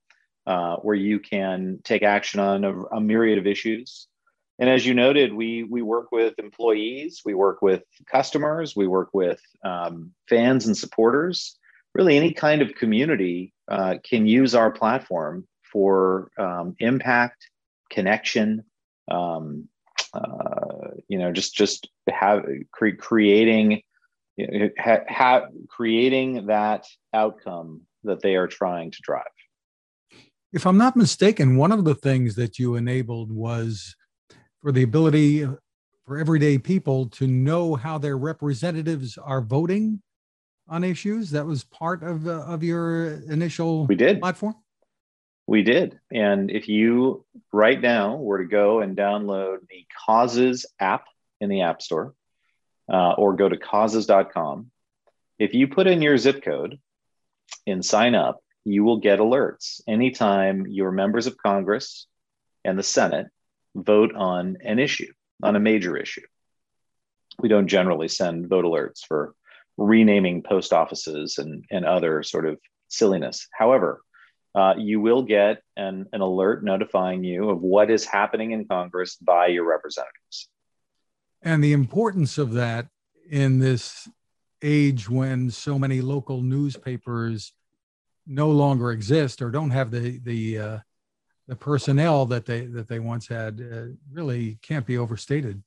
uh, 0.48 0.78
where 0.78 0.96
you 0.96 1.20
can 1.20 1.80
take 1.84 2.02
action 2.02 2.40
on 2.40 2.64
a, 2.64 2.82
a, 2.86 3.00
myriad 3.00 3.38
of 3.38 3.46
issues. 3.46 4.08
And 4.60 4.70
as 4.70 4.86
you 4.86 4.94
noted, 4.94 5.34
we 5.34 5.64
we 5.64 5.82
work 5.82 6.12
with 6.12 6.38
employees, 6.38 7.22
we 7.24 7.34
work 7.34 7.62
with 7.62 7.84
customers, 8.12 8.76
we 8.76 8.88
work 8.88 9.10
with 9.14 9.42
um, 9.64 10.12
fans 10.28 10.68
and 10.68 10.78
supporters. 10.78 11.58
Really, 11.96 12.18
any 12.18 12.34
kind 12.34 12.62
of 12.62 12.76
community 12.76 13.54
uh, 13.70 13.96
can 14.04 14.28
use 14.28 14.54
our 14.54 14.70
platform 14.70 15.48
for 15.72 16.30
um, 16.38 16.76
impact, 16.80 17.48
connection, 17.90 18.64
um, 19.10 19.68
uh, 20.14 20.90
you 21.08 21.18
know, 21.18 21.32
just 21.32 21.56
just 21.56 21.90
have 22.10 22.46
cre- 22.72 22.98
creating 22.98 23.82
ha, 24.78 25.00
ha, 25.08 25.42
creating 25.70 26.48
that 26.48 26.86
outcome 27.14 27.82
that 28.04 28.22
they 28.22 28.36
are 28.36 28.48
trying 28.48 28.92
to 28.92 28.98
drive. 29.04 29.24
If 30.52 30.66
I'm 30.66 30.78
not 30.78 30.96
mistaken, 30.96 31.58
one 31.58 31.72
of 31.72 31.86
the 31.86 31.96
things 31.96 32.36
that 32.36 32.58
you 32.58 32.76
enabled 32.76 33.32
was 33.32 33.96
for 34.62 34.72
the 34.72 34.84
ability 34.84 35.48
for 36.06 36.18
everyday 36.18 36.58
people 36.58 37.08
to 37.08 37.28
know 37.28 37.76
how 37.76 37.98
their 37.98 38.18
representatives 38.18 39.18
are 39.18 39.42
voting 39.42 40.02
on 40.68 40.84
issues. 40.84 41.32
That 41.32 41.46
was 41.46 41.64
part 41.64 42.04
of 42.04 42.28
uh, 42.28 42.42
of 42.42 42.64
your 42.64 43.22
initial 43.30 43.86
we 43.86 43.96
did 43.96 44.20
platform. 44.20 44.56
We 45.48 45.64
did. 45.64 46.00
And 46.12 46.52
if 46.52 46.68
you 46.68 47.26
right 47.52 47.80
now 47.82 48.18
were 48.18 48.38
to 48.38 48.46
go 48.46 48.82
and 48.82 48.96
download 48.96 49.68
the 49.68 49.86
Causes 50.06 50.68
app 50.80 51.06
in 51.42 51.50
the 51.50 51.62
App 51.62 51.82
Store 51.82 52.14
uh, 52.92 53.14
or 53.14 53.36
go 53.36 53.50
to 53.50 53.58
causes.com, 53.58 54.70
if 55.40 55.56
you 55.56 55.68
put 55.68 55.88
in 55.88 56.04
your 56.04 56.18
zip 56.20 56.44
code 56.44 56.80
and 57.66 57.84
sign 57.84 58.14
up, 58.14 58.44
you 58.64 58.84
will 58.84 58.98
get 58.98 59.18
alerts 59.18 59.82
anytime 59.88 60.68
your 60.68 60.92
members 60.92 61.26
of 61.26 61.36
Congress 61.38 62.06
and 62.64 62.78
the 62.78 62.84
Senate 62.84 63.28
vote 63.76 64.14
on 64.16 64.58
an 64.64 64.80
issue, 64.80 65.12
on 65.44 65.56
a 65.56 65.60
major 65.60 65.98
issue. 65.98 66.26
We 67.40 67.50
don't 67.50 67.68
generally 67.68 68.08
send 68.08 68.50
vote 68.50 68.66
alerts 68.66 69.06
for 69.08 69.34
renaming 69.78 70.44
post 70.44 70.74
offices 70.74 71.38
and, 71.38 71.64
and 71.72 71.86
other 71.86 72.24
sort 72.24 72.46
of 72.46 72.60
silliness. 72.90 73.48
However, 73.52 74.02
uh, 74.56 74.74
you 74.78 75.00
will 75.00 75.22
get 75.22 75.62
an, 75.78 76.08
an 76.12 76.22
alert 76.22 76.64
notifying 76.64 77.24
you 77.24 77.50
of 77.50 77.62
what 77.62 77.90
is 77.90 78.06
happening 78.06 78.52
in 78.52 78.66
Congress 78.66 79.16
by 79.16 79.48
your 79.48 79.68
representatives. 79.68 80.50
And 81.42 81.64
the 81.64 81.74
importance 81.74 82.38
of 82.38 82.54
that 82.54 82.88
in 83.30 83.60
this 83.60 84.10
age 84.62 85.10
when 85.10 85.52
so 85.52 85.80
many 85.80 86.02
local 86.02 86.42
newspapers 86.42 87.54
no 88.28 88.52
longer 88.52 88.92
exist 88.92 89.42
or 89.42 89.50
don't 89.50 89.72
have 89.72 89.92
the 89.92 90.20
the 90.20 90.58
uh, 90.58 90.78
the 91.50 91.56
personnel 91.56 92.28
that 92.28 92.46
they 92.46 92.62
that 92.62 92.88
they 92.88 93.00
once 93.00 93.28
had 93.28 93.60
uh, 93.60 93.86
really 94.14 94.60
can't 94.62 94.86
be 94.86 95.00
overstated. 95.00 95.64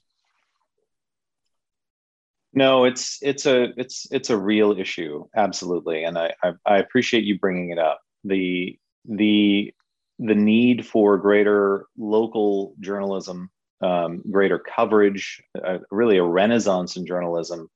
No, 2.54 2.84
it's 2.84 3.18
it's 3.20 3.46
a 3.46 3.72
it's 3.76 4.06
it's 4.12 4.30
a 4.30 4.38
real 4.38 4.78
issue, 4.78 5.24
absolutely, 5.34 6.04
and 6.04 6.16
I 6.16 6.32
I, 6.42 6.52
I 6.64 6.78
appreciate 6.78 7.24
you 7.24 7.38
bringing 7.38 7.70
it 7.70 7.78
up 7.80 8.00
the 8.22 8.78
the 9.06 9.74
the 10.20 10.36
need 10.36 10.86
for 10.86 11.18
greater 11.18 11.86
local 11.98 12.74
journalism, 12.78 13.50
um, 13.80 14.22
greater 14.30 14.60
coverage, 14.60 15.42
uh, 15.64 15.78
really 15.90 16.18
a 16.18 16.24
renaissance 16.24 16.96
in 16.96 17.06
journalism, 17.06 17.68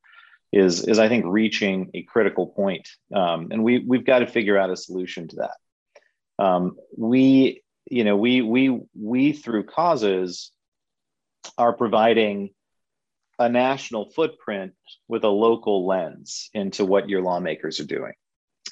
is 0.53 0.87
is 0.87 1.01
I 1.01 1.09
think 1.09 1.25
reaching 1.27 1.91
a 1.95 2.05
critical 2.05 2.47
point, 2.47 2.89
um, 3.13 3.49
and 3.51 3.65
we 3.65 3.81
we've 3.81 4.07
got 4.07 4.21
to 4.21 4.29
figure 4.29 4.57
out 4.57 4.71
a 4.71 4.77
solution 4.77 5.27
to 5.29 5.37
that. 5.37 5.57
Um, 6.39 6.77
we 6.97 7.63
you 7.89 8.05
know 8.05 8.17
we 8.17 8.43
we 8.43 8.81
we 8.95 9.33
through 9.33 9.65
causes 9.65 10.51
are 11.57 11.73
providing 11.73 12.51
a 13.39 13.49
national 13.49 14.11
footprint 14.11 14.73
with 15.09 15.25
a 15.25 15.29
local 15.29 15.87
lens 15.87 16.49
into 16.55 16.85
what 16.85 17.09
your 17.09 17.23
lawmakers 17.23 17.81
are 17.81 17.87
doing. 17.87 18.15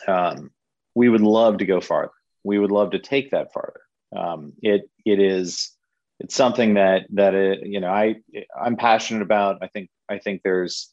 Um, 0.09 0.51
we 0.95 1.09
would 1.09 1.21
love 1.21 1.59
to 1.59 1.67
go 1.67 1.81
farther. 1.81 2.13
We 2.43 2.59
would 2.59 2.73
love 2.73 2.93
to 2.93 2.99
take 2.99 3.31
that 3.31 3.53
farther. 3.53 3.81
Um, 4.17 4.53
it 4.63 4.91
it 5.05 5.21
is 5.21 5.73
it's 6.21 6.35
something 6.35 6.75
that 6.75 7.07
that 7.11 7.35
it, 7.35 7.67
you 7.67 7.81
know 7.81 7.91
I 7.91 8.17
I'm 8.59 8.77
passionate 8.77 9.23
about. 9.23 9.59
I 9.63 9.69
think 9.69 9.91
I 10.09 10.19
think 10.19 10.43
there's 10.43 10.93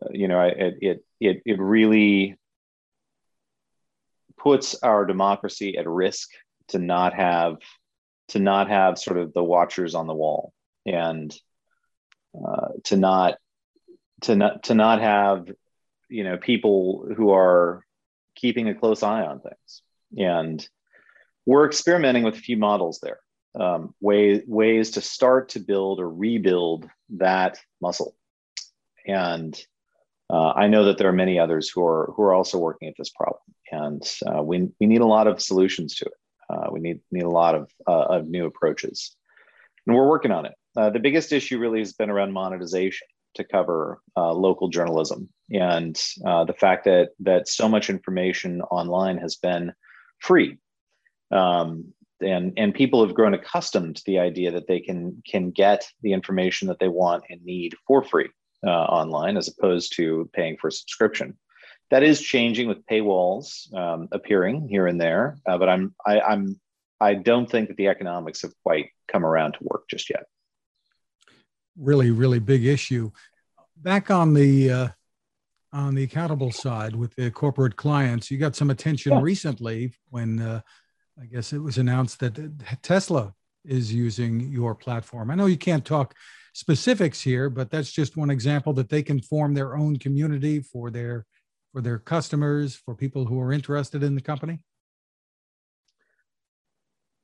uh, 0.00 0.08
you 0.12 0.28
know 0.28 0.40
it 0.40 0.74
it 0.80 1.04
it 1.20 1.42
it 1.44 1.58
really 1.58 2.36
puts 4.38 4.74
our 4.82 5.06
democracy 5.06 5.76
at 5.78 5.88
risk 5.88 6.30
to 6.68 6.78
not 6.78 7.14
have 7.14 7.56
to 8.28 8.38
not 8.38 8.68
have 8.68 8.98
sort 8.98 9.18
of 9.18 9.32
the 9.32 9.44
watchers 9.44 9.94
on 9.94 10.06
the 10.06 10.14
wall 10.14 10.52
and 10.86 11.34
uh, 12.36 12.68
to 12.84 12.96
not 12.96 13.38
to 14.22 14.34
not 14.34 14.64
to 14.64 14.74
not 14.74 15.00
have 15.00 15.48
you 16.08 16.24
know 16.24 16.36
people 16.36 17.06
who 17.16 17.30
are 17.30 17.84
keeping 18.34 18.68
a 18.68 18.74
close 18.74 19.02
eye 19.02 19.22
on 19.22 19.40
things. 19.40 19.82
And 20.16 20.66
we're 21.46 21.66
experimenting 21.66 22.22
with 22.22 22.34
a 22.34 22.40
few 22.40 22.56
models 22.56 23.00
there, 23.02 23.20
um, 23.58 23.94
way, 24.00 24.42
ways 24.46 24.92
to 24.92 25.00
start 25.00 25.50
to 25.50 25.60
build 25.60 26.00
or 26.00 26.08
rebuild 26.08 26.88
that 27.10 27.58
muscle. 27.80 28.16
And 29.06 29.58
uh, 30.30 30.52
I 30.52 30.68
know 30.68 30.84
that 30.84 30.98
there 30.98 31.08
are 31.08 31.12
many 31.12 31.38
others 31.38 31.68
who 31.68 31.84
are 31.84 32.12
who 32.16 32.22
are 32.22 32.32
also 32.32 32.58
working 32.58 32.88
at 32.88 32.94
this 32.96 33.10
problem, 33.10 33.42
and 33.70 34.02
uh, 34.26 34.42
we 34.42 34.68
we 34.80 34.86
need 34.86 35.02
a 35.02 35.06
lot 35.06 35.26
of 35.26 35.42
solutions 35.42 35.96
to 35.96 36.06
it. 36.06 36.12
Uh, 36.48 36.68
we 36.70 36.80
need 36.80 37.00
need 37.10 37.24
a 37.24 37.30
lot 37.30 37.54
of 37.54 37.70
uh, 37.86 38.06
of 38.16 38.26
new 38.26 38.46
approaches, 38.46 39.16
and 39.86 39.96
we're 39.96 40.08
working 40.08 40.32
on 40.32 40.46
it. 40.46 40.54
Uh, 40.76 40.90
the 40.90 40.98
biggest 40.98 41.32
issue 41.32 41.58
really 41.58 41.78
has 41.78 41.92
been 41.92 42.10
around 42.10 42.32
monetization 42.32 43.06
to 43.34 43.44
cover 43.44 44.00
uh, 44.16 44.32
local 44.32 44.68
journalism. 44.68 45.28
And 45.52 46.00
uh, 46.26 46.44
the 46.44 46.52
fact 46.54 46.84
that 46.84 47.10
that 47.20 47.48
so 47.48 47.68
much 47.68 47.90
information 47.90 48.62
online 48.62 49.18
has 49.18 49.36
been 49.36 49.72
free. 50.20 50.58
Um, 51.30 51.92
and 52.20 52.52
and 52.56 52.74
people 52.74 53.04
have 53.04 53.14
grown 53.14 53.34
accustomed 53.34 53.96
to 53.96 54.02
the 54.06 54.18
idea 54.18 54.50
that 54.52 54.66
they 54.66 54.80
can 54.80 55.22
can 55.26 55.50
get 55.50 55.86
the 56.02 56.12
information 56.12 56.68
that 56.68 56.78
they 56.78 56.88
want 56.88 57.24
and 57.28 57.44
need 57.44 57.74
for 57.86 58.02
free 58.02 58.28
uh, 58.64 58.70
online 58.70 59.36
as 59.36 59.48
opposed 59.48 59.94
to 59.96 60.30
paying 60.32 60.56
for 60.56 60.68
a 60.68 60.72
subscription 60.72 61.36
that 61.94 62.02
is 62.02 62.20
changing 62.20 62.66
with 62.66 62.84
paywalls 62.86 63.72
um, 63.74 64.08
appearing 64.12 64.68
here 64.68 64.86
and 64.86 65.00
there 65.00 65.38
uh, 65.46 65.56
but 65.56 65.68
i'm 65.68 65.94
I, 66.04 66.20
i'm 66.20 66.60
i 67.00 67.14
don't 67.14 67.48
think 67.50 67.68
that 67.68 67.76
the 67.76 67.88
economics 67.88 68.42
have 68.42 68.52
quite 68.62 68.90
come 69.08 69.24
around 69.24 69.52
to 69.52 69.58
work 69.62 69.84
just 69.88 70.10
yet 70.10 70.24
really, 71.78 72.10
really 72.10 72.38
big 72.38 72.64
issue. 72.64 73.10
Back 73.76 74.10
on 74.10 74.34
the 74.34 74.70
uh, 74.70 74.88
on 75.72 75.94
the 75.94 76.04
accountable 76.04 76.52
side 76.52 76.94
with 76.94 77.14
the 77.16 77.30
corporate 77.30 77.76
clients, 77.76 78.30
you 78.30 78.38
got 78.38 78.56
some 78.56 78.70
attention 78.70 79.12
yeah. 79.12 79.20
recently 79.20 79.92
when 80.10 80.40
uh, 80.40 80.60
I 81.20 81.26
guess 81.26 81.52
it 81.52 81.58
was 81.58 81.78
announced 81.78 82.20
that 82.20 82.38
Tesla 82.82 83.34
is 83.64 83.92
using 83.92 84.40
your 84.40 84.74
platform. 84.74 85.30
I 85.30 85.34
know 85.34 85.46
you 85.46 85.56
can't 85.56 85.84
talk 85.84 86.14
specifics 86.52 87.20
here, 87.20 87.50
but 87.50 87.70
that's 87.70 87.90
just 87.90 88.16
one 88.16 88.30
example 88.30 88.72
that 88.74 88.88
they 88.88 89.02
can 89.02 89.20
form 89.20 89.54
their 89.54 89.76
own 89.76 89.96
community 89.98 90.60
for 90.60 90.90
their 90.90 91.26
for 91.74 91.80
their 91.80 91.98
customers, 91.98 92.76
for 92.76 92.94
people 92.94 93.26
who 93.26 93.40
are 93.40 93.52
interested 93.52 94.04
in 94.04 94.14
the 94.14 94.20
company. 94.20 94.60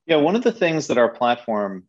Yeah, 0.07 0.17
one 0.17 0.35
of 0.35 0.43
the 0.43 0.51
things 0.51 0.89
that 0.89 0.99
our 0.99 1.09
platform 1.09 1.85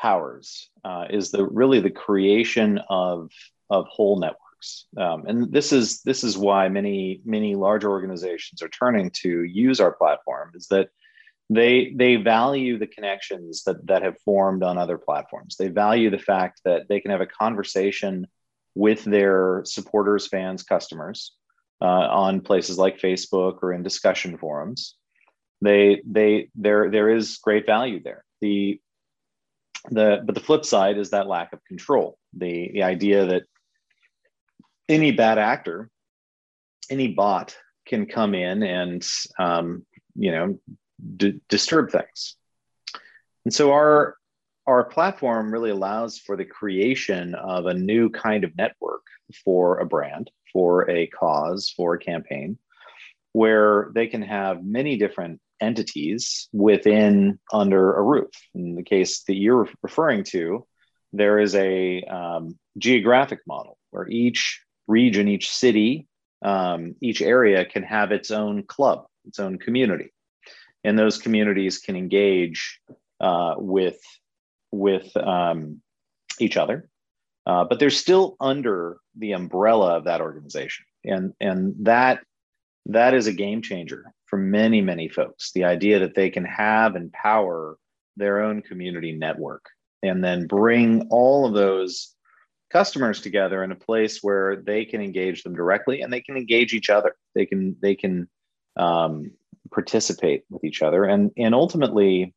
powers 0.00 0.70
uh, 0.84 1.04
is 1.10 1.30
the 1.30 1.46
really 1.46 1.80
the 1.80 1.90
creation 1.90 2.80
of 2.88 3.30
of 3.68 3.86
whole 3.88 4.18
networks 4.18 4.86
um, 4.96 5.26
and 5.26 5.52
this 5.52 5.72
is 5.72 6.00
this 6.02 6.24
is 6.24 6.38
why 6.38 6.68
many 6.68 7.20
many 7.24 7.54
large 7.54 7.84
organizations 7.84 8.62
are 8.62 8.68
turning 8.68 9.10
to 9.10 9.42
use 9.44 9.78
our 9.78 9.92
platform 9.92 10.50
is 10.54 10.66
that 10.68 10.88
they 11.50 11.92
they 11.94 12.16
value 12.16 12.78
the 12.78 12.86
connections 12.86 13.64
that 13.64 13.86
that 13.86 14.02
have 14.02 14.18
formed 14.24 14.62
on 14.62 14.78
other 14.78 14.98
platforms 14.98 15.56
they 15.56 15.68
value 15.68 16.10
the 16.10 16.18
fact 16.18 16.60
that 16.64 16.88
they 16.88 17.00
can 17.00 17.10
have 17.10 17.20
a 17.20 17.26
conversation 17.26 18.26
with 18.74 19.04
their 19.04 19.62
supporters 19.64 20.26
fans 20.26 20.62
customers 20.62 21.36
uh, 21.80 21.84
on 21.84 22.40
places 22.40 22.78
like 22.78 22.98
facebook 22.98 23.58
or 23.62 23.72
in 23.72 23.82
discussion 23.82 24.36
forums. 24.38 24.94
They 25.60 26.02
they 26.06 26.50
there 26.54 26.90
there 26.90 27.10
is 27.10 27.38
great 27.38 27.66
value 27.66 28.02
there. 28.02 28.24
The 28.40 28.80
the 29.90 30.22
but 30.24 30.34
the 30.34 30.40
flip 30.40 30.64
side 30.64 30.98
is 30.98 31.10
that 31.10 31.26
lack 31.26 31.52
of 31.52 31.64
control. 31.64 32.18
The 32.34 32.70
the 32.72 32.82
idea 32.84 33.26
that 33.26 33.42
any 34.88 35.10
bad 35.12 35.38
actor 35.38 35.90
any 36.90 37.08
bot 37.08 37.56
can 37.86 38.06
come 38.06 38.34
in 38.34 38.62
and 38.62 39.06
um, 39.38 39.84
you 40.14 40.32
know 40.32 40.58
d- 41.16 41.40
disturb 41.48 41.90
things. 41.90 42.36
And 43.44 43.52
so 43.52 43.72
our 43.72 44.16
our 44.66 44.84
platform 44.84 45.50
really 45.50 45.70
allows 45.70 46.18
for 46.18 46.36
the 46.36 46.44
creation 46.44 47.34
of 47.34 47.66
a 47.66 47.74
new 47.74 48.10
kind 48.10 48.44
of 48.44 48.56
network 48.56 49.02
for 49.44 49.78
a 49.78 49.86
brand, 49.86 50.30
for 50.52 50.88
a 50.90 51.06
cause, 51.06 51.72
for 51.76 51.94
a 51.94 51.98
campaign, 51.98 52.58
where 53.32 53.90
they 53.94 54.06
can 54.06 54.22
have 54.22 54.64
many 54.64 54.96
different 54.96 55.40
entities 55.60 56.48
within 56.52 57.38
under 57.52 57.94
a 57.94 58.02
roof. 58.02 58.30
In 58.54 58.74
the 58.74 58.82
case 58.82 59.22
that 59.24 59.34
you're 59.34 59.68
referring 59.82 60.24
to, 60.24 60.66
there 61.12 61.38
is 61.38 61.54
a 61.54 62.02
um, 62.02 62.58
geographic 62.76 63.40
model 63.46 63.78
where 63.90 64.08
each 64.08 64.60
region, 64.86 65.28
each 65.28 65.50
city, 65.50 66.06
um, 66.42 66.94
each 67.00 67.22
area 67.22 67.64
can 67.64 67.82
have 67.82 68.12
its 68.12 68.30
own 68.30 68.62
club, 68.62 69.06
its 69.26 69.38
own 69.38 69.58
community, 69.58 70.12
and 70.84 70.98
those 70.98 71.18
communities 71.18 71.78
can 71.78 71.96
engage 71.96 72.80
uh, 73.20 73.54
with 73.56 73.98
with 74.70 75.16
um, 75.16 75.80
each 76.38 76.56
other. 76.56 76.88
Uh, 77.48 77.64
but 77.64 77.78
they're 77.78 77.88
still 77.88 78.36
under 78.40 78.98
the 79.16 79.32
umbrella 79.32 79.96
of 79.96 80.04
that 80.04 80.20
organization, 80.20 80.84
and 81.04 81.32
and 81.40 81.74
that 81.80 82.22
that 82.84 83.14
is 83.14 83.26
a 83.26 83.32
game 83.32 83.62
changer 83.62 84.12
for 84.26 84.36
many 84.36 84.82
many 84.82 85.08
folks. 85.08 85.50
The 85.52 85.64
idea 85.64 86.00
that 86.00 86.14
they 86.14 86.28
can 86.28 86.44
have 86.44 86.94
and 86.94 87.10
power 87.10 87.78
their 88.18 88.42
own 88.42 88.60
community 88.60 89.12
network, 89.12 89.64
and 90.02 90.22
then 90.22 90.46
bring 90.46 91.08
all 91.10 91.46
of 91.46 91.54
those 91.54 92.14
customers 92.70 93.22
together 93.22 93.64
in 93.64 93.72
a 93.72 93.76
place 93.76 94.22
where 94.22 94.56
they 94.56 94.84
can 94.84 95.00
engage 95.00 95.42
them 95.42 95.54
directly 95.54 96.02
and 96.02 96.12
they 96.12 96.20
can 96.20 96.36
engage 96.36 96.74
each 96.74 96.90
other. 96.90 97.16
They 97.34 97.46
can 97.46 97.76
they 97.80 97.94
can 97.94 98.28
um, 98.76 99.30
participate 99.72 100.44
with 100.50 100.64
each 100.64 100.82
other, 100.82 101.04
and 101.04 101.30
and 101.38 101.54
ultimately 101.54 102.34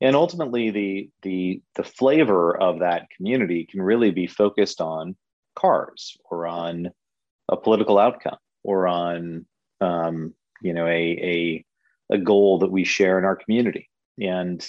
and 0.00 0.16
ultimately 0.16 0.70
the 0.70 1.10
the 1.22 1.62
the 1.74 1.84
flavor 1.84 2.56
of 2.56 2.80
that 2.80 3.08
community 3.16 3.66
can 3.70 3.82
really 3.82 4.10
be 4.10 4.26
focused 4.26 4.80
on 4.80 5.16
cars 5.54 6.16
or 6.30 6.46
on 6.46 6.90
a 7.48 7.56
political 7.56 7.98
outcome 7.98 8.38
or 8.62 8.86
on 8.86 9.44
um, 9.80 10.34
you 10.62 10.72
know 10.72 10.86
a, 10.86 10.90
a 10.90 11.64
a 12.10 12.18
goal 12.18 12.58
that 12.58 12.70
we 12.70 12.84
share 12.84 13.18
in 13.18 13.24
our 13.24 13.36
community. 13.36 13.88
And 14.20 14.66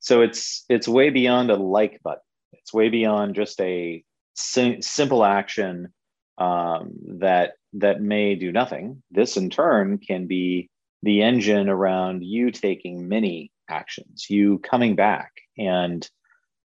so 0.00 0.22
it's 0.22 0.64
it's 0.68 0.88
way 0.88 1.10
beyond 1.10 1.50
a 1.50 1.56
like 1.56 2.00
button. 2.02 2.22
It's 2.52 2.72
way 2.72 2.88
beyond 2.88 3.34
just 3.34 3.60
a 3.60 4.02
sim- 4.34 4.82
simple 4.82 5.24
action 5.24 5.92
um, 6.38 6.92
that 7.20 7.52
that 7.74 8.00
may 8.00 8.34
do 8.34 8.52
nothing. 8.52 9.02
This 9.10 9.36
in 9.36 9.50
turn 9.50 9.98
can 9.98 10.26
be 10.26 10.70
the 11.02 11.22
engine 11.22 11.68
around 11.68 12.24
you 12.24 12.50
taking 12.50 13.08
many 13.08 13.52
actions, 13.68 14.26
you 14.28 14.58
coming 14.58 14.96
back 14.96 15.32
and 15.56 16.08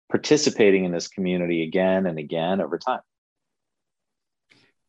participating 0.10 0.86
in 0.86 0.92
this 0.92 1.08
community 1.08 1.64
again 1.64 2.06
and 2.06 2.20
again 2.20 2.62
over 2.62 2.78
time. 2.78 3.02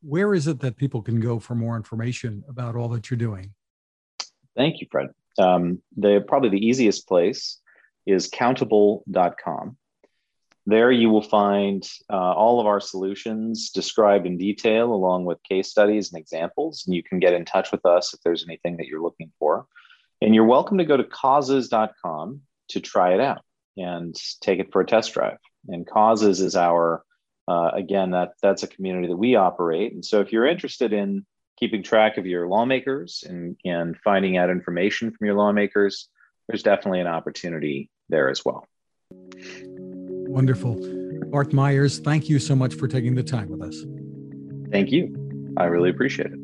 Where 0.03 0.35
is 0.35 0.47
it 0.47 0.61
that 0.61 0.77
people 0.77 1.01
can 1.01 1.19
go 1.19 1.39
for 1.39 1.55
more 1.55 1.77
information 1.77 2.45
about 2.47 2.77
all 2.77 2.89
that 2.89 3.11
you're 3.11 3.17
doing? 3.17 3.55
Thank 4.55 4.81
you, 4.81 4.87
Fred. 4.91 5.09
Um, 5.39 5.83
the 5.97 6.23
probably 6.27 6.51
the 6.51 6.67
easiest 6.67 7.09
place 7.09 7.59
is 8.07 8.29
countable.com. 8.29 9.77
There 10.67 10.91
you 10.91 11.11
will 11.11 11.23
find 11.23 11.87
uh, 12.11 12.17
all 12.17 12.61
of 12.61 12.67
our 12.67 12.81
solutions 12.81 13.71
described 13.71 14.27
in 14.27 14.39
detail, 14.39 14.93
along 14.93 15.25
with 15.25 15.43
case 15.43 15.71
studies 15.71 16.13
and 16.13 16.21
examples. 16.21 16.85
And 16.87 16.95
you 16.95 17.03
can 17.03 17.19
get 17.19 17.35
in 17.35 17.45
touch 17.45 17.71
with 17.71 17.85
us 17.85 18.15
if 18.15 18.21
there's 18.23 18.45
anything 18.47 18.79
that 18.79 18.87
you're 18.87 19.03
looking 19.03 19.31
for. 19.39 19.67
And 20.25 20.35
you're 20.35 20.47
welcome 20.47 20.79
to 20.79 20.87
go 20.87 20.97
to 20.97 21.05
causes.com 21.05 22.41
to 22.69 22.81
try 22.81 23.13
it 23.13 23.21
out 23.21 23.43
and 23.77 24.17
take 24.41 24.59
it 24.59 24.73
for 24.73 24.81
a 24.81 24.87
test 24.87 25.13
drive. 25.13 25.37
And 25.69 25.87
Causes 25.87 26.41
is 26.41 26.57
our, 26.57 27.05
uh, 27.47 27.73
again, 27.75 28.13
that 28.13 28.33
that's 28.41 28.63
a 28.63 28.67
community 28.67 29.09
that 29.09 29.19
we 29.19 29.37
operate. 29.37 29.93
And 29.93 30.03
so 30.03 30.23
if 30.23 30.33
you're 30.33 30.47
interested 30.47 30.95
in 30.95 31.27
keeping 31.59 31.83
track 31.83 32.17
of 32.17 32.25
your 32.25 32.49
lawmakers 32.49 33.23
and, 33.29 33.59
and 33.67 33.99
finding 33.99 34.39
out 34.39 34.49
information 34.49 35.11
from 35.11 35.27
your 35.27 35.37
lawmakers, 35.37 36.09
there's 36.49 36.63
definitely 36.63 37.01
an 37.01 37.07
opportunity 37.07 37.91
there 38.09 38.31
as 38.31 38.43
well. 38.47 38.67
Wonderful. 40.33 40.81
Bart 41.27 41.53
Myers, 41.53 41.99
thank 41.99 42.31
you 42.31 42.39
so 42.39 42.57
much 42.57 42.77
for 42.77 42.89
taking 42.89 43.15
the 43.15 43.23
time 43.23 43.51
with 43.51 43.61
us. 43.61 43.77
Thank 44.73 44.91
you. 44.91 45.53
I 45.59 45.65
really 45.65 45.91
appreciate 45.91 46.33
it. 46.33 46.44